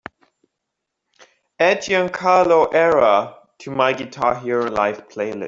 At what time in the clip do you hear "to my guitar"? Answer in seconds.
3.59-4.33